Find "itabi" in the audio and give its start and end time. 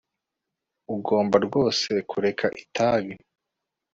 2.63-3.13